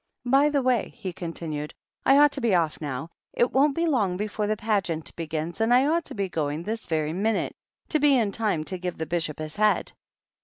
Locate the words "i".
2.07-2.17, 5.71-5.85